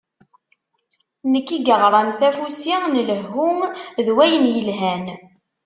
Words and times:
Nekk 1.31 1.49
i 1.57 1.57
yeɣran 1.65 2.09
tafusi 2.19 2.75
n 2.83 2.93
lehhu 3.07 3.51
d 4.05 4.07
wayen 4.15 4.45
yelhan. 4.55 5.05